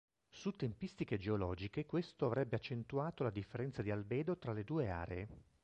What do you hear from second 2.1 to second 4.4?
avrebbe accentuato la differenza di albedo